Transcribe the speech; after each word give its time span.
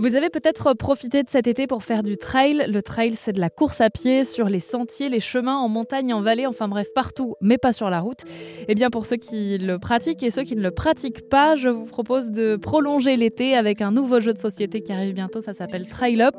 Vous 0.00 0.14
avez 0.14 0.30
peut-être 0.30 0.72
profité 0.72 1.22
de 1.22 1.28
cet 1.28 1.46
été 1.46 1.66
pour 1.66 1.82
faire 1.82 2.02
du 2.02 2.16
trail. 2.16 2.64
Le 2.66 2.80
trail, 2.80 3.12
c'est 3.12 3.34
de 3.34 3.38
la 3.38 3.50
course 3.50 3.82
à 3.82 3.90
pied 3.90 4.24
sur 4.24 4.48
les 4.48 4.58
sentiers, 4.58 5.10
les 5.10 5.20
chemins, 5.20 5.58
en 5.58 5.68
montagne, 5.68 6.14
en 6.14 6.22
vallée, 6.22 6.46
enfin 6.46 6.68
bref, 6.68 6.86
partout, 6.94 7.34
mais 7.42 7.58
pas 7.58 7.74
sur 7.74 7.90
la 7.90 8.00
route. 8.00 8.20
Eh 8.66 8.74
bien, 8.74 8.88
pour 8.88 9.04
ceux 9.04 9.16
qui 9.16 9.58
le 9.58 9.78
pratiquent 9.78 10.22
et 10.22 10.30
ceux 10.30 10.44
qui 10.44 10.56
ne 10.56 10.62
le 10.62 10.70
pratiquent 10.70 11.28
pas, 11.28 11.54
je 11.54 11.68
vous 11.68 11.84
propose 11.84 12.30
de 12.30 12.56
prolonger 12.56 13.18
l'été 13.18 13.54
avec 13.54 13.82
un 13.82 13.92
nouveau 13.92 14.20
jeu 14.20 14.32
de 14.32 14.38
société 14.38 14.80
qui 14.80 14.90
arrive 14.90 15.12
bientôt. 15.12 15.42
Ça 15.42 15.52
s'appelle 15.52 15.86
Trail 15.86 16.22
Up. 16.22 16.36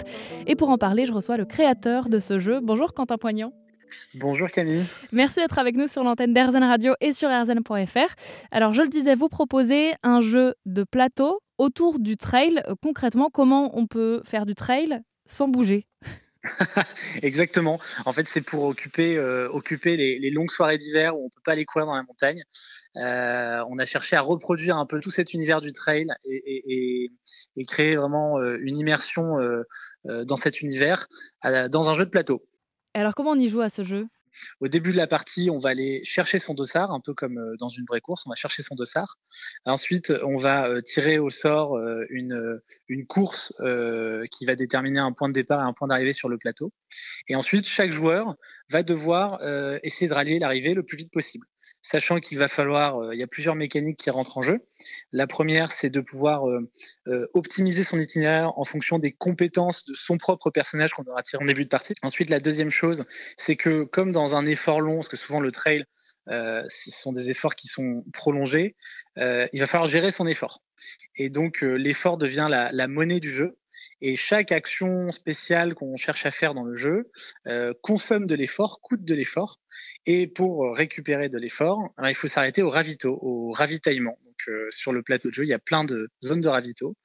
Et 0.47 0.55
pour 0.55 0.69
en 0.69 0.79
parler, 0.79 1.05
je 1.05 1.13
reçois 1.13 1.37
le 1.37 1.45
créateur 1.45 2.09
de 2.09 2.17
ce 2.17 2.39
jeu. 2.39 2.61
Bonjour 2.63 2.95
Quentin 2.95 3.19
Poignant. 3.19 3.53
Bonjour 4.15 4.49
Camille. 4.49 4.85
Merci 5.11 5.39
d'être 5.39 5.59
avec 5.59 5.75
nous 5.75 5.87
sur 5.87 6.03
l'antenne 6.03 6.33
d'Airzen 6.33 6.63
Radio 6.63 6.93
et 7.01 7.13
sur 7.13 7.29
airzen.fr. 7.29 8.15
Alors 8.51 8.73
je 8.73 8.81
le 8.81 8.89
disais, 8.89 9.15
vous 9.15 9.29
proposez 9.29 9.93
un 10.03 10.21
jeu 10.21 10.55
de 10.65 10.83
plateau 10.83 11.41
autour 11.57 11.99
du 11.99 12.17
trail. 12.17 12.61
Concrètement, 12.81 13.29
comment 13.31 13.77
on 13.77 13.87
peut 13.87 14.21
faire 14.25 14.45
du 14.45 14.55
trail 14.55 15.01
sans 15.25 15.47
bouger? 15.47 15.87
Exactement. 17.21 17.79
En 18.05 18.13
fait, 18.13 18.27
c'est 18.27 18.41
pour 18.41 18.63
occuper, 18.63 19.15
euh, 19.15 19.47
occuper 19.49 19.95
les, 19.95 20.31
longues 20.31 20.49
soirées 20.49 20.77
d'hiver 20.77 21.15
où 21.15 21.25
on 21.25 21.29
peut 21.29 21.41
pas 21.43 21.51
aller 21.51 21.65
courir 21.65 21.85
dans 21.85 21.95
la 21.95 22.03
montagne. 22.03 22.41
Euh, 22.97 23.63
on 23.69 23.77
a 23.77 23.85
cherché 23.85 24.15
à 24.15 24.21
reproduire 24.21 24.77
un 24.77 24.85
peu 24.85 24.99
tout 24.99 25.11
cet 25.11 25.33
univers 25.33 25.61
du 25.61 25.71
trail 25.71 26.07
et, 26.25 27.11
et 27.55 27.65
créer 27.65 27.95
vraiment 27.95 28.39
euh, 28.39 28.57
une 28.61 28.77
immersion 28.77 29.37
dans 30.03 30.35
cet 30.35 30.61
univers 30.61 31.07
dans 31.43 31.89
un 31.89 31.93
jeu 31.93 32.05
de 32.05 32.09
plateau. 32.09 32.43
Alors 32.93 33.15
comment 33.15 33.31
on 33.31 33.39
y 33.39 33.47
joue 33.47 33.61
à 33.61 33.69
ce 33.69 33.83
jeu? 33.83 34.07
Au 34.59 34.67
début 34.67 34.91
de 34.91 34.97
la 34.97 35.07
partie, 35.07 35.49
on 35.49 35.59
va 35.59 35.69
aller 35.69 36.03
chercher 36.03 36.39
son 36.39 36.53
dossard, 36.53 36.91
un 36.91 36.99
peu 36.99 37.13
comme 37.13 37.37
euh, 37.37 37.55
dans 37.59 37.69
une 37.69 37.85
vraie 37.85 38.01
course, 38.01 38.23
on 38.25 38.29
va 38.29 38.35
chercher 38.35 38.63
son 38.63 38.75
dossard. 38.75 39.17
Ensuite, 39.65 40.11
on 40.23 40.37
va 40.37 40.67
euh, 40.67 40.81
tirer 40.81 41.19
au 41.19 41.29
sort 41.29 41.75
euh, 41.75 42.05
une, 42.09 42.61
une 42.87 43.05
course 43.05 43.53
qui 44.31 44.45
va 44.45 44.55
déterminer 44.55 44.99
un 44.99 45.11
point 45.11 45.29
de 45.29 45.33
départ 45.33 45.61
et 45.61 45.63
un 45.63 45.73
point 45.73 45.87
d'arrivée 45.87 46.13
sur 46.13 46.29
le 46.29 46.37
plateau. 46.37 46.71
Et 47.27 47.35
ensuite, 47.35 47.67
chaque 47.67 47.91
joueur 47.91 48.35
va 48.69 48.83
devoir 48.83 49.41
essayer 49.83 50.07
de 50.07 50.13
rallier 50.13 50.39
l'arrivée 50.39 50.73
le 50.73 50.83
plus 50.83 50.97
vite 50.97 51.11
possible 51.11 51.45
sachant 51.81 52.19
qu'il 52.19 52.37
va 52.37 52.47
falloir, 52.47 53.13
il 53.13 53.19
y 53.19 53.23
a 53.23 53.27
plusieurs 53.27 53.55
mécaniques 53.55 53.97
qui 53.97 54.09
rentrent 54.09 54.37
en 54.37 54.41
jeu. 54.41 54.59
La 55.11 55.27
première, 55.27 55.71
c'est 55.71 55.89
de 55.89 55.99
pouvoir 55.99 56.43
optimiser 57.33 57.83
son 57.83 57.99
itinéraire 57.99 58.57
en 58.57 58.63
fonction 58.63 58.99
des 58.99 59.11
compétences 59.11 59.85
de 59.85 59.93
son 59.93 60.17
propre 60.17 60.49
personnage 60.49 60.93
qu'on 60.93 61.03
aura 61.03 61.23
tiré 61.23 61.43
en 61.43 61.47
début 61.47 61.63
de 61.63 61.69
partie. 61.69 61.93
Ensuite, 62.01 62.29
la 62.29 62.39
deuxième 62.39 62.69
chose, 62.69 63.05
c'est 63.37 63.55
que 63.55 63.83
comme 63.83 64.11
dans 64.11 64.35
un 64.35 64.45
effort 64.45 64.81
long, 64.81 64.97
parce 64.97 65.09
que 65.09 65.17
souvent 65.17 65.39
le 65.39 65.51
trail, 65.51 65.85
ce 66.27 66.91
sont 66.91 67.11
des 67.11 67.29
efforts 67.29 67.55
qui 67.55 67.67
sont 67.67 68.03
prolongés, 68.13 68.75
il 69.17 69.59
va 69.59 69.65
falloir 69.65 69.89
gérer 69.89 70.11
son 70.11 70.27
effort. 70.27 70.61
Et 71.15 71.29
donc 71.29 71.61
l'effort 71.61 72.17
devient 72.17 72.47
la, 72.49 72.87
monnaie 72.87 73.19
du 73.19 73.29
jeu. 73.29 73.57
Et 74.01 74.15
chaque 74.15 74.51
action 74.51 75.11
spéciale 75.11 75.73
qu'on 75.75 75.95
cherche 75.95 76.25
à 76.25 76.31
faire 76.31 76.53
dans 76.53 76.63
le 76.63 76.75
jeu 76.75 77.11
consomme 77.81 78.27
de 78.27 78.35
l'effort, 78.35 78.81
coûte 78.81 79.03
de 79.03 79.13
l'effort. 79.13 79.59
Et 80.05 80.27
pour 80.27 80.75
récupérer 80.75 81.29
de 81.29 81.37
l'effort, 81.37 81.93
il 82.03 82.15
faut 82.15 82.27
s'arrêter 82.27 82.61
au 82.61 82.69
ravito, 82.69 83.17
au 83.21 83.51
ravitaillement. 83.51 84.17
Euh, 84.49 84.67
sur 84.71 84.91
le 84.91 85.03
plateau 85.03 85.29
de 85.29 85.33
jeu, 85.33 85.43
il 85.43 85.49
y 85.49 85.53
a 85.53 85.59
plein 85.59 85.83
de 85.83 86.09
zones 86.23 86.41
de 86.41 86.47
ravito 86.47 86.95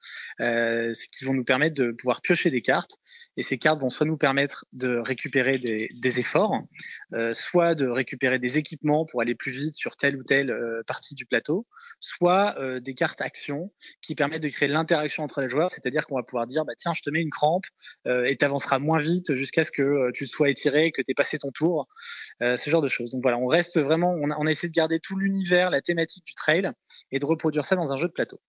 euh, 0.40 0.92
qui 1.12 1.24
vont 1.24 1.34
nous 1.34 1.44
permettre 1.44 1.74
de 1.74 1.92
pouvoir 1.92 2.20
piocher 2.20 2.50
des 2.50 2.62
cartes. 2.62 2.96
Et 3.36 3.42
ces 3.42 3.58
cartes 3.58 3.80
vont 3.80 3.90
soit 3.90 4.06
nous 4.06 4.16
permettre 4.16 4.64
de 4.72 4.96
récupérer 4.96 5.58
des, 5.58 6.18
efforts, 6.18 6.62
euh, 7.12 7.32
soit 7.34 7.74
de 7.74 7.86
récupérer 7.86 8.38
des 8.38 8.58
équipements 8.58 9.04
pour 9.04 9.20
aller 9.20 9.34
plus 9.34 9.52
vite 9.52 9.74
sur 9.74 9.96
telle 9.96 10.16
ou 10.16 10.22
telle 10.22 10.54
partie 10.86 11.14
du 11.14 11.26
plateau, 11.26 11.66
soit 12.00 12.56
des 12.80 12.94
cartes 12.94 13.20
actions 13.20 13.72
qui 14.00 14.14
permettent 14.14 14.42
de 14.42 14.48
créer 14.48 14.68
l'interaction 14.68 15.22
entre 15.22 15.40
les 15.40 15.48
joueurs. 15.48 15.70
C'est-à-dire 15.70 16.06
qu'on 16.06 16.16
va 16.16 16.22
pouvoir 16.22 16.46
dire, 16.46 16.64
bah, 16.64 16.72
tiens, 16.76 16.92
je 16.94 17.02
te 17.02 17.10
mets 17.10 17.20
une 17.20 17.30
crampe 17.30 17.66
et 18.06 18.36
tu 18.36 18.44
avanceras 18.44 18.78
moins 18.78 18.98
vite 18.98 19.34
jusqu'à 19.34 19.64
ce 19.64 19.70
que 19.70 20.10
tu 20.12 20.26
sois 20.26 20.48
étiré, 20.48 20.92
que 20.92 21.02
tu 21.02 21.10
aies 21.10 21.14
passé 21.14 21.38
ton 21.38 21.50
tour, 21.50 21.88
ce 22.40 22.70
genre 22.70 22.82
de 22.82 22.88
choses. 22.88 23.10
Donc 23.10 23.22
voilà, 23.22 23.38
on 23.38 23.46
reste 23.46 23.78
vraiment, 23.78 24.14
on 24.20 24.46
a 24.46 24.50
essayé 24.50 24.69
de 24.69 24.75
garder 24.75 25.00
tout 25.00 25.16
l'univers, 25.16 25.70
la 25.70 25.82
thématique 25.82 26.25
du 26.25 26.34
trail 26.34 26.70
et 27.10 27.19
de 27.19 27.25
reproduire 27.26 27.64
ça 27.64 27.76
dans 27.76 27.92
un 27.92 27.97
jeu 27.97 28.09
de 28.09 28.12
plateau. 28.12 28.41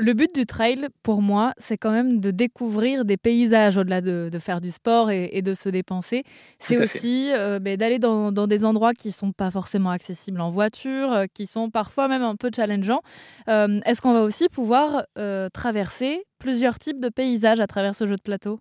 Le 0.00 0.12
but 0.12 0.32
du 0.32 0.46
trail, 0.46 0.86
pour 1.02 1.22
moi, 1.22 1.54
c'est 1.58 1.76
quand 1.76 1.90
même 1.90 2.20
de 2.20 2.30
découvrir 2.30 3.04
des 3.04 3.16
paysages 3.16 3.76
au-delà 3.76 4.00
de, 4.00 4.30
faire 4.38 4.60
du 4.60 4.70
sport 4.70 5.10
et, 5.10 5.42
de 5.42 5.54
se 5.54 5.68
dépenser. 5.68 6.22
C'est 6.60 6.80
aussi 6.80 7.32
euh, 7.34 7.58
ben, 7.58 7.76
d'aller 7.76 7.98
dans, 7.98 8.30
des 8.30 8.64
endroits 8.64 8.94
qui 8.94 9.08
ne 9.08 9.12
sont 9.12 9.32
pas 9.32 9.50
forcément 9.50 9.90
accessibles 9.90 10.40
en 10.40 10.50
voiture, 10.50 11.12
euh, 11.12 11.26
qui 11.34 11.48
sont 11.48 11.68
parfois 11.68 12.06
même 12.06 12.22
un 12.22 12.36
peu 12.36 12.48
challengeants. 12.54 13.02
Euh, 13.48 13.80
est-ce 13.86 14.00
qu'on 14.00 14.12
va 14.12 14.22
aussi 14.22 14.48
pouvoir 14.48 15.04
traverser 15.52 16.24
plusieurs 16.38 16.78
types 16.78 17.00
de 17.00 17.08
paysages 17.08 17.58
à 17.58 17.66
travers 17.66 17.96
ce 17.96 18.06
jeu 18.06 18.14
de 18.14 18.22
plateau? 18.22 18.60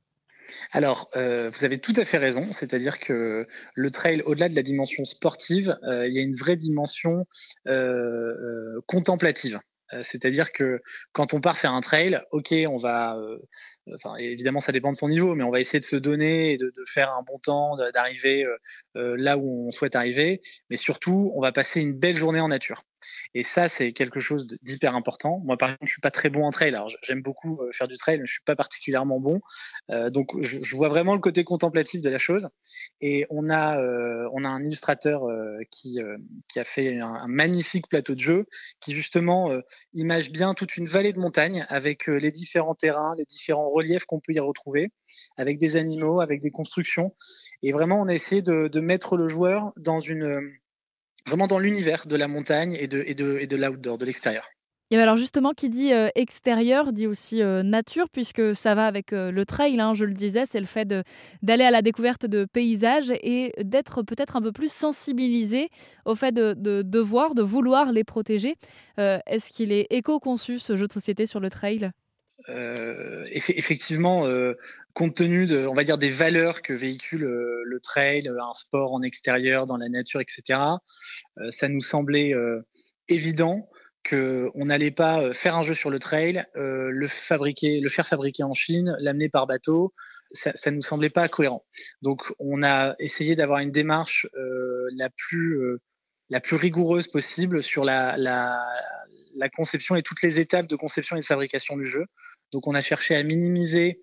Alors, 0.72 1.10
vous 1.14 1.66
avez 1.66 1.80
tout 1.80 1.94
à 1.96 2.06
fait 2.06 2.18
raison, 2.18 2.52
c'est-à-dire 2.52 3.00
que 3.00 3.48
le 3.76 3.92
trail, 3.92 4.22
au-delà 4.26 4.50
de 4.50 4.56
la 4.56 4.64
dimension 4.64 5.06
sportive, 5.06 5.78
il 5.84 6.14
y 6.14 6.20
a 6.20 6.22
une 6.22 6.36
vraie 6.36 6.58
dimension 6.58 7.26
contemplative. 8.88 9.60
Euh, 9.94 10.02
c'est-à-dire 10.04 10.52
que 10.52 10.82
quand 11.14 11.34
on 11.34 11.42
part 11.42 11.58
faire 11.58 11.74
un 11.74 11.82
trail, 11.82 12.22
ok, 12.32 12.54
on 12.68 12.78
va, 12.78 13.16
euh, 13.16 13.38
évidemment 14.20 14.60
ça 14.60 14.72
dépend 14.72 14.92
de 14.92 14.98
son 14.98 15.10
niveau, 15.10 15.36
mais 15.36 15.44
on 15.44 15.52
va 15.52 15.60
essayer 15.60 15.80
de 15.80 15.86
se 15.86 15.96
donner 15.96 16.54
et 16.54 16.58
de, 16.58 16.72
faire 16.86 17.12
un 17.12 17.24
bon 17.24 17.40
temps, 17.40 17.78
d'arriver 17.94 18.46
euh, 18.96 19.16
là 19.18 19.38
où 19.38 19.68
on 19.68 19.72
souhaite 19.72 19.96
arriver, 19.96 20.42
mais 20.70 20.78
surtout 20.78 21.32
on 21.36 21.42
va 21.42 21.52
passer 21.52 21.82
une 21.82 21.94
belle 21.94 22.18
journée 22.18 22.40
en 22.40 22.48
nature. 22.48 22.84
Et 23.34 23.44
ça, 23.44 23.70
c'est 23.70 23.92
quelque 23.92 24.20
chose 24.20 24.48
d'hyper 24.62 24.96
important. 24.96 25.42
Moi, 25.44 25.58
par 25.58 25.70
exemple, 25.70 25.86
je 25.86 25.92
suis 25.92 26.02
pas 26.02 26.12
très 26.12 26.30
bon 26.30 26.46
en 26.46 26.52
trail. 26.52 26.70
Alors, 26.70 26.90
j'aime 27.04 27.22
beaucoup 27.22 27.62
euh, 27.62 27.72
faire 27.72 27.88
du 27.88 27.98
trail, 27.98 28.20
mais 28.20 28.26
je 28.26 28.34
suis 28.34 28.44
pas 28.44 28.56
particulièrement 28.56 29.20
bon. 29.20 29.42
Euh, 29.92 30.10
donc, 30.10 30.40
je, 30.42 30.76
vois 30.76 30.90
vraiment 30.90 31.14
le 31.14 31.20
côté 31.20 31.44
contemplatif 31.44 32.02
de 32.02 32.10
la 32.10 32.18
chose. 32.18 32.50
Et 33.02 33.26
on 33.30 33.50
a, 33.50 33.80
euh, 33.80 34.30
un 34.48 34.64
illustrateur 34.64 35.24
qui, 35.72 36.00
qui 36.48 36.60
a 36.60 36.64
fait 36.64 37.00
un, 37.00 37.28
magnifique 37.28 37.90
plateau 37.90 38.16
de 38.16 38.20
jeu 38.20 38.46
qui 38.80 38.94
justement 38.94 39.52
image 39.94 40.32
bien 40.32 40.54
toute 40.54 40.78
une 40.78 40.88
vallée 40.88 41.12
de 41.12 41.20
montagne 41.20 41.66
avec 41.68 42.08
les 42.08 42.32
différents 42.32 42.76
terrains, 42.76 43.14
les 43.18 43.26
différents 43.26 43.68
reliefs 43.78 44.06
qu'on 44.06 44.20
peut 44.20 44.34
y 44.34 44.40
retrouver, 44.40 44.92
avec 45.38 45.58
des 45.58 45.76
animaux, 45.76 46.20
avec 46.22 46.42
des 46.42 46.52
constructions. 46.52 47.16
Et 47.64 47.72
vraiment, 47.72 48.02
on 48.02 48.08
a 48.08 48.14
essayé 48.14 48.42
de, 48.42 48.80
mettre 48.80 49.18
le 49.18 49.28
joueur 49.28 49.74
dans 49.78 50.00
une 50.00 50.52
vraiment 51.26 51.48
dans 51.48 51.60
l'univers 51.60 52.08
de 52.08 52.16
la 52.16 52.28
montagne 52.28 52.78
et 52.80 52.88
de, 52.88 53.04
et 53.06 53.14
de, 53.14 53.38
et 53.40 53.48
de 53.48 53.58
l'outdoor, 53.58 53.98
de 53.98 54.06
l'extérieur. 54.06 54.48
Alors 54.96 55.18
justement, 55.18 55.52
qui 55.52 55.70
dit 55.70 55.92
euh, 55.92 56.08
extérieur 56.16 56.94
dit 56.94 57.08
aussi 57.08 57.42
euh, 57.42 57.62
nature, 57.62 58.08
puisque 58.10 58.56
ça 58.56 58.74
va 58.74 58.86
avec 58.88 59.12
euh, 59.12 59.32
le 59.32 59.46
trail, 59.46 59.80
hein, 59.82 59.94
je 59.94 60.06
le 60.06 60.14
disais, 60.14 60.46
c'est 60.46 60.62
le 60.62 60.66
fait 60.66 60.88
d'aller 61.42 61.66
à 61.66 61.72
la 61.72 61.82
découverte 61.82 62.26
de 62.26 62.46
paysages 62.46 63.12
et 63.22 63.52
d'être 63.62 64.02
peut-être 64.02 64.38
un 64.38 64.42
peu 64.42 64.54
plus 64.54 64.72
sensibilisé 64.72 65.70
au 66.06 66.16
fait 66.16 66.32
de, 66.32 66.54
de, 66.54 66.84
de 66.84 67.00
voir, 67.00 67.36
de 67.36 67.42
vouloir 67.42 67.92
les 67.92 68.06
protéger. 68.06 68.56
Est-ce 68.98 69.52
qu'il 69.52 69.72
est 69.72 69.88
éco-conçu, 69.90 70.60
ce 70.60 70.76
jeu 70.76 70.88
de 70.88 70.94
société 70.94 71.26
sur 71.26 71.40
le 71.40 71.50
trail? 71.50 71.92
Effectivement, 72.48 74.28
compte 74.94 75.16
tenu 75.16 75.46
de, 75.46 75.66
on 75.66 75.74
va 75.74 75.84
dire, 75.84 75.98
des 75.98 76.10
valeurs 76.10 76.62
que 76.62 76.74
véhicule 76.74 77.22
le 77.22 77.80
trail, 77.80 78.28
un 78.28 78.54
sport 78.54 78.94
en 78.94 79.02
extérieur, 79.02 79.66
dans 79.66 79.78
la 79.78 79.90
nature, 79.90 80.22
etc., 80.22 80.60
ça 81.52 81.68
nous 81.68 81.82
semblait 81.82 82.34
évident 83.10 83.70
qu'on 84.10 84.66
n'allait 84.66 84.92
pas 84.92 85.34
faire 85.34 85.56
un 85.56 85.64
jeu 85.64 85.74
sur 85.74 85.90
le 85.90 86.00
trail, 86.00 86.46
le 86.56 87.08
fabriquer, 87.08 87.80
le 87.82 87.90
faire 87.90 88.08
fabriquer 88.08 88.44
en 88.44 88.54
Chine, 88.54 88.96
l'amener 89.00 89.30
par 89.30 89.48
bateau. 89.48 89.94
Ça, 90.32 90.52
ça 90.56 90.72
nous 90.72 90.82
semblait 90.82 91.10
pas 91.10 91.30
cohérent. 91.30 91.66
Donc, 92.02 92.34
on 92.40 92.62
a 92.62 92.96
essayé 93.00 93.38
d'avoir 93.38 93.60
une 93.60 93.72
démarche 93.72 94.28
la 94.96 95.10
plus 95.10 96.56
rigoureuse 96.56 97.08
possible 97.08 97.64
sur 97.64 97.84
la, 97.84 98.16
conception 99.56 99.96
et 99.96 100.02
toutes 100.02 100.22
les 100.22 100.40
étapes 100.40 100.68
de 100.68 100.76
conception 100.76 101.16
et 101.16 101.20
de 101.20 101.26
fabrication 101.26 101.78
du 101.78 101.86
jeu. 101.86 102.06
Donc 102.52 102.68
on 102.68 102.76
a 102.76 102.82
cherché 102.82 103.16
à 103.16 103.24
minimiser 103.24 104.02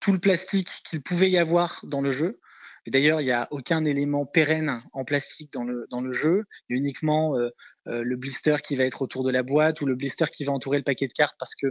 tout 0.00 0.12
le 0.12 0.18
plastique 0.18 0.68
qu'il 0.84 1.02
pouvait 1.02 1.30
y 1.30 1.38
avoir 1.38 1.80
dans 1.84 2.00
le 2.00 2.10
jeu. 2.10 2.40
Et 2.86 2.90
d'ailleurs, 2.90 3.20
il 3.20 3.24
n'y 3.24 3.32
a 3.32 3.48
aucun 3.50 3.84
élément 3.84 4.26
pérenne 4.26 4.82
en 4.92 5.04
plastique 5.04 5.52
dans 5.52 5.64
le, 5.64 5.86
dans 5.90 6.02
le 6.02 6.12
jeu. 6.12 6.44
Il 6.68 6.74
y 6.74 6.76
a 6.76 6.78
uniquement 6.78 7.38
euh, 7.38 7.48
euh, 7.88 8.02
le 8.02 8.16
blister 8.16 8.56
qui 8.62 8.76
va 8.76 8.84
être 8.84 9.00
autour 9.00 9.24
de 9.24 9.30
la 9.30 9.42
boîte 9.42 9.80
ou 9.80 9.86
le 9.86 9.94
blister 9.94 10.26
qui 10.32 10.44
va 10.44 10.52
entourer 10.52 10.76
le 10.78 10.84
paquet 10.84 11.06
de 11.06 11.12
cartes 11.12 11.36
parce 11.38 11.54
que 11.54 11.68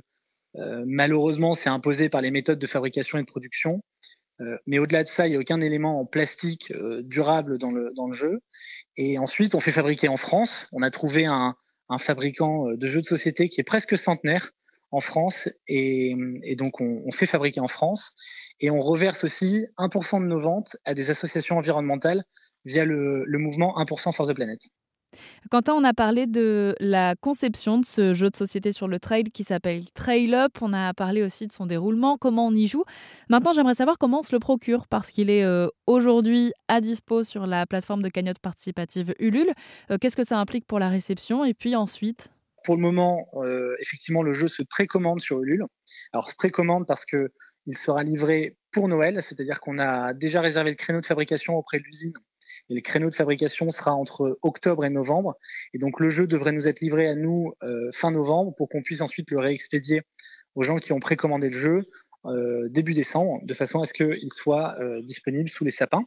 euh, 0.56 0.84
malheureusement, 0.88 1.54
c'est 1.54 1.70
imposé 1.70 2.10
par 2.10 2.22
les 2.22 2.32
méthodes 2.32 2.60
de 2.60 2.68
fabrication 2.68 3.18
et 3.18 3.22
de 3.22 3.28
production. 3.28 3.82
mais 4.66 4.80
au-delà 4.80 5.04
de 5.04 5.10
ça, 5.10 5.28
il 5.28 5.32
n'y 5.32 5.36
a 5.36 5.40
aucun 5.40 5.62
élément 5.62 6.00
en 6.00 6.06
plastique 6.06 6.74
durable 7.04 7.60
dans 7.60 7.72
le, 7.72 7.94
dans 7.96 8.08
le 8.08 8.14
jeu. 8.14 8.40
Et 8.98 9.18
ensuite, 9.20 9.56
on 9.56 9.60
fait 9.60 9.72
fabriquer 9.72 10.10
en 10.10 10.18
France. 10.18 10.68
On 10.72 10.82
a 10.82 10.90
trouvé 10.90 11.26
un, 11.26 11.56
un 11.90 11.98
fabricant 11.98 12.74
de 12.74 12.88
jeux 12.88 13.02
de 13.02 13.06
société 13.06 13.48
qui 13.48 13.62
est 13.62 13.64
presque 13.64 13.98
centenaire, 13.98 14.52
en 14.94 15.00
France 15.00 15.50
et, 15.68 16.16
donc 16.56 16.80
on, 16.80 17.12
fait 17.12 17.26
fabriquer 17.26 17.60
en 17.60 17.68
France 17.68 18.14
et 18.60 18.70
on 18.70 18.80
reverse 18.80 19.24
aussi 19.24 19.66
1% 19.78 20.22
de 20.22 20.28
nos 20.28 20.40
ventes 20.40 20.78
à 20.86 20.94
des 20.94 21.10
associations 21.10 21.58
environnementales 21.58 22.24
via 22.64 22.86
le, 22.86 23.26
mouvement 23.40 23.76
1% 23.78 24.14
Force 24.14 24.28
de 24.28 24.34
Planète. 24.34 24.62
Quentin, 25.52 25.74
on 25.74 25.84
a 25.84 25.94
parlé 25.94 26.26
de 26.26 26.76
la 26.80 27.16
conception 27.16 27.80
de 27.80 27.86
ce 27.86 28.14
jeu 28.14 28.30
de 28.30 28.36
société 28.36 28.72
sur 28.72 28.88
le 28.88 29.00
trail 29.00 29.26
qui 29.26 29.44
s'appelle 29.44 29.84
Trail 29.94 30.34
Up. 30.34 30.54
On 30.62 30.74
a 30.74 30.94
parlé 30.94 31.22
aussi 31.22 31.46
de 31.46 31.52
son 31.52 31.68
déroulement, 31.68 32.18
comment 32.18 32.48
on 32.48 32.56
y 32.56 32.66
joue. 32.66 32.84
Maintenant, 33.30 33.54
j'aimerais 33.54 33.76
savoir 33.76 33.98
comment 34.00 34.20
on 34.20 34.24
se 34.24 34.34
le 34.34 34.40
procure 34.40 34.88
parce 34.88 35.12
qu'il 35.12 35.30
est 35.30 35.44
euh, 35.44 35.68
aujourd'hui 35.86 36.52
à 36.68 36.82
dispo 36.82 37.24
sur 37.24 37.46
la 37.46 37.68
plateforme 37.68 38.02
de 38.02 38.10
cagnotte 38.10 38.40
participative 38.40 39.14
Ulule. 39.20 39.54
Euh, 39.92 39.98
qu'est-ce 40.00 40.16
que 40.16 40.24
ça 40.24 40.40
implique 40.40 40.66
pour 40.66 40.80
la 40.80 40.90
réception 40.90 41.46
Et 41.46 41.54
puis 41.54 41.76
ensuite 41.76 42.32
Pour 42.64 42.76
le 42.76 42.82
moment, 42.82 43.28
euh, 43.36 43.76
effectivement, 43.80 44.24
le 44.24 44.34
jeu 44.34 44.48
se 44.48 44.64
précommande 44.64 45.20
sur 45.20 45.42
Ulule. 45.42 45.66
Alors, 46.14 46.30
se 46.30 46.36
précommande 46.36 46.88
parce 46.88 47.06
que 47.06 47.32
il 47.66 47.78
sera 47.78 48.04
livré 48.04 48.58
pour 48.72 48.88
Noël, 48.88 49.22
c'est-à-dire 49.22 49.60
qu'on 49.60 49.80
a 49.80 50.14
déjà 50.14 50.42
réservé 50.42 50.70
le 50.70 50.76
créneau 50.76 51.02
de 51.02 51.06
fabrication 51.06 51.56
auprès 51.56 51.80
de 51.80 51.84
l'usine 51.84 52.14
et 52.70 52.76
le 52.76 52.82
créneau 52.82 53.10
de 53.10 53.16
fabrication 53.16 53.70
sera 53.70 53.94
entre 53.94 54.38
octobre 54.42 54.86
et 54.86 54.90
novembre. 54.90 55.36
Et 55.74 55.78
donc 55.78 56.00
le 56.00 56.10
jeu 56.10 56.28
devrait 56.28 56.52
nous 56.52 56.68
être 56.68 56.82
livré 56.82 57.08
à 57.08 57.16
nous 57.16 57.54
euh, 57.64 57.90
fin 57.94 58.12
novembre 58.12 58.54
pour 58.56 58.70
qu'on 58.70 58.82
puisse 58.82 59.02
ensuite 59.02 59.32
le 59.32 59.40
réexpédier 59.40 60.02
aux 60.56 60.64
gens 60.64 60.78
qui 60.78 60.94
ont 60.94 61.00
précommandé 61.00 61.50
le 61.50 61.58
jeu 61.58 61.82
euh, 62.26 62.70
début 62.70 62.94
décembre, 62.94 63.40
de 63.44 63.54
façon 63.54 63.82
à 63.82 63.86
ce 63.86 63.94
qu'il 63.94 64.32
soit 64.32 64.78
disponible 65.02 65.50
sous 65.50 65.64
les 65.64 65.72
sapins. 65.72 66.06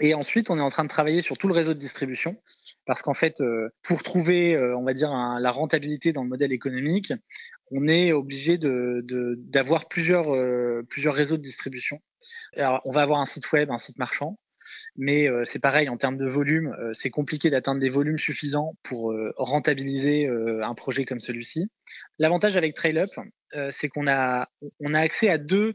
Et 0.00 0.14
ensuite, 0.14 0.50
on 0.50 0.58
est 0.58 0.62
en 0.62 0.68
train 0.68 0.84
de 0.84 0.88
travailler 0.88 1.20
sur 1.20 1.38
tout 1.38 1.48
le 1.48 1.54
réseau 1.54 1.74
de 1.74 1.78
distribution, 1.78 2.36
parce 2.84 3.02
qu'en 3.02 3.14
fait, 3.14 3.42
pour 3.82 4.02
trouver, 4.02 4.58
on 4.76 4.82
va 4.82 4.94
dire, 4.94 5.10
la 5.10 5.50
rentabilité 5.50 6.12
dans 6.12 6.22
le 6.22 6.28
modèle 6.28 6.52
économique, 6.52 7.12
on 7.70 7.88
est 7.88 8.12
obligé 8.12 8.58
d'avoir 8.58 9.82
de, 9.82 9.88
plusieurs, 9.88 10.86
plusieurs 10.86 11.14
réseaux 11.14 11.36
de 11.36 11.42
distribution. 11.42 12.00
Alors, 12.56 12.82
on 12.84 12.90
va 12.90 13.02
avoir 13.02 13.20
un 13.20 13.26
site 13.26 13.50
web, 13.52 13.70
un 13.70 13.78
site 13.78 13.98
marchand, 13.98 14.38
mais 14.96 15.28
euh, 15.28 15.44
c'est 15.44 15.58
pareil, 15.58 15.88
en 15.88 15.96
termes 15.96 16.16
de 16.16 16.26
volume, 16.26 16.74
euh, 16.78 16.92
c'est 16.92 17.10
compliqué 17.10 17.50
d'atteindre 17.50 17.80
des 17.80 17.88
volumes 17.88 18.18
suffisants 18.18 18.74
pour 18.82 19.12
euh, 19.12 19.32
rentabiliser 19.36 20.26
un 20.26 20.74
projet 20.74 21.04
comme 21.04 21.20
celui-ci. 21.20 21.70
L'avantage 22.18 22.56
avec 22.56 22.74
TrailUp, 22.74 23.10
c'est 23.70 23.88
qu'on 23.88 24.06
a, 24.06 24.48
on 24.80 24.94
a 24.94 25.00
accès 25.00 25.28
à 25.28 25.38
deux 25.38 25.74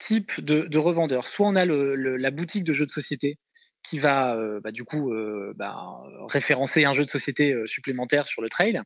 types 0.00 0.40
de, 0.40 0.78
revendeurs. 0.78 1.28
Soit 1.28 1.46
on 1.46 1.54
a 1.54 1.64
la 1.64 2.30
boutique 2.30 2.64
de 2.64 2.72
jeux 2.72 2.86
de 2.86 2.90
société 2.90 3.38
qui 3.82 3.98
va 3.98 4.36
bah, 4.60 4.72
du 4.72 4.84
coup 4.84 5.12
bah, 5.54 6.02
référencer 6.28 6.84
un 6.84 6.92
jeu 6.92 7.04
de 7.04 7.10
société 7.10 7.54
supplémentaire 7.66 8.26
sur 8.26 8.42
le 8.42 8.48
trail. 8.48 8.82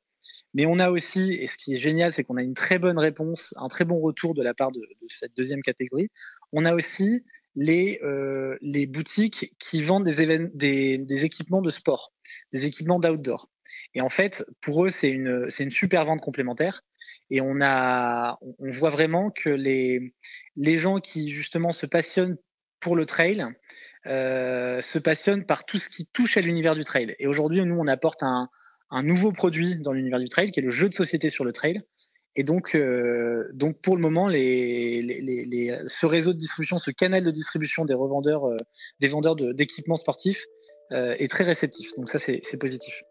Mais 0.54 0.66
on 0.66 0.78
a 0.78 0.90
aussi, 0.90 1.32
et 1.32 1.48
ce 1.48 1.58
qui 1.58 1.74
est 1.74 1.78
génial, 1.78 2.12
c'est 2.12 2.22
qu'on 2.24 2.36
a 2.36 2.42
une 2.42 2.54
très 2.54 2.78
bonne 2.78 2.98
réponse, 2.98 3.54
un 3.56 3.68
très 3.68 3.84
bon 3.84 4.00
retour 4.00 4.34
de 4.34 4.42
la 4.42 4.54
part 4.54 4.70
de, 4.70 4.80
cette 5.08 5.36
deuxième 5.36 5.62
catégorie. 5.62 6.10
On 6.52 6.64
a 6.64 6.74
aussi 6.74 7.24
les, 7.56 8.00
euh, 8.02 8.56
boutiques 8.88 9.54
qui 9.58 9.82
vendent 9.82 10.04
des, 10.04 11.24
équipements 11.24 11.62
de 11.62 11.70
sport, 11.70 12.12
des 12.52 12.66
équipements 12.66 13.00
d'outdoor. 13.00 13.48
Et 13.94 14.00
en 14.00 14.08
fait, 14.08 14.44
pour 14.60 14.84
eux, 14.84 14.90
c'est 14.90 15.10
une, 15.10 15.50
super 15.70 16.04
vente 16.04 16.20
complémentaire. 16.20 16.82
Et 17.30 17.40
on, 17.40 17.54
voit 17.54 18.90
vraiment 18.90 19.30
que 19.30 19.50
les, 19.50 20.12
gens 20.76 21.00
qui 21.00 21.30
justement 21.30 21.72
se 21.72 21.86
passionnent 21.86 22.36
pour 22.80 22.96
le 22.96 23.06
trail 23.06 23.46
euh, 24.06 24.80
se 24.82 24.98
passionnent 24.98 25.46
par 25.46 25.64
tout 25.64 25.78
ce 25.78 25.88
qui 25.88 26.06
touche 26.06 26.36
à 26.36 26.40
l'univers 26.40 26.74
du 26.74 26.84
trail. 26.84 27.14
Et 27.18 27.26
aujourd'hui, 27.26 27.64
nous, 27.64 27.78
on 27.78 27.86
apporte 27.86 28.22
un, 28.22 28.48
nouveau 29.02 29.32
produit 29.32 29.76
dans 29.76 29.92
l'univers 29.92 30.20
du 30.20 30.28
trail, 30.28 30.52
qui 30.52 30.60
est 30.60 30.62
le 30.62 30.70
jeu 30.70 30.88
de 30.88 30.94
société 30.94 31.28
sur 31.28 31.44
le 31.44 31.52
trail, 31.52 31.82
et 32.36 32.42
donc, 32.42 32.74
euh, 32.74 33.52
pour 33.82 33.96
le 33.96 34.02
moment, 34.02 34.28
ce 34.28 36.06
réseau 36.06 36.32
de 36.32 36.38
distribution, 36.38 36.78
ce 36.78 36.90
canal 36.90 37.22
de 37.24 37.30
distribution 37.30 37.84
des 37.84 37.94
revendeurs, 37.94 38.46
euh, 38.46 38.56
des 39.00 39.06
vendeurs 39.08 39.36
d'équipements 39.36 39.96
sportifs 39.96 40.44
est 40.90 41.28
très 41.28 41.42
réceptif. 41.42 41.92
Donc 41.96 42.08
ça, 42.08 42.18
c'est 42.20 42.56
positif. 42.56 43.02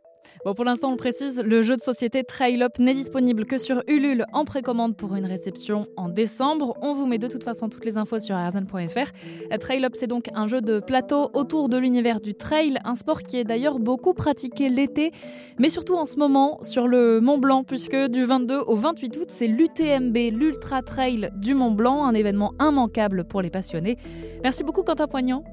Bon, 0.45 0.53
pour 0.53 0.65
l'instant, 0.65 0.89
on 0.89 0.91
le 0.91 0.97
précise, 0.97 1.41
le 1.43 1.63
jeu 1.63 1.75
de 1.75 1.81
société 1.81 2.23
Trail 2.23 2.61
Up 2.63 2.79
n'est 2.79 2.93
disponible 2.93 3.45
que 3.45 3.57
sur 3.57 3.83
Ulule 3.87 4.25
en 4.33 4.45
précommande 4.45 4.95
pour 4.95 5.15
une 5.15 5.25
réception 5.25 5.87
en 5.97 6.09
décembre. 6.09 6.77
On 6.81 6.93
vous 6.93 7.05
met 7.05 7.17
de 7.17 7.27
toute 7.27 7.43
façon 7.43 7.69
toutes 7.69 7.85
les 7.85 7.97
infos 7.97 8.19
sur 8.19 8.35
rzn.fr. 8.35 9.57
Trail 9.59 9.85
Up, 9.85 9.93
c'est 9.95 10.07
donc 10.07 10.29
un 10.35 10.47
jeu 10.47 10.61
de 10.61 10.79
plateau 10.79 11.29
autour 11.33 11.69
de 11.69 11.77
l'univers 11.77 12.19
du 12.19 12.33
trail, 12.33 12.77
un 12.83 12.95
sport 12.95 13.23
qui 13.23 13.37
est 13.37 13.43
d'ailleurs 13.43 13.79
beaucoup 13.79 14.13
pratiqué 14.13 14.69
l'été, 14.69 15.11
mais 15.59 15.69
surtout 15.69 15.95
en 15.95 16.05
ce 16.05 16.17
moment 16.17 16.59
sur 16.63 16.87
le 16.87 17.19
Mont 17.21 17.37
Blanc, 17.37 17.63
puisque 17.63 17.95
du 17.95 18.25
22 18.25 18.59
au 18.67 18.75
28 18.75 19.17
août, 19.17 19.27
c'est 19.29 19.47
l'UTMB, 19.47 20.15
l'Ultra 20.31 20.81
Trail 20.81 21.29
du 21.35 21.55
Mont 21.55 21.71
Blanc, 21.71 22.05
un 22.05 22.13
événement 22.13 22.53
immanquable 22.59 23.23
pour 23.25 23.41
les 23.41 23.49
passionnés. 23.49 23.97
Merci 24.43 24.63
beaucoup, 24.63 24.83
Quentin 24.83 25.07
Poignant. 25.07 25.43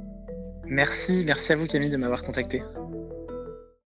Merci, 0.64 1.24
merci 1.26 1.52
à 1.52 1.56
vous, 1.56 1.66
Camille, 1.66 1.90
de 1.90 1.96
m'avoir 1.96 2.22
contacté. 2.22 2.62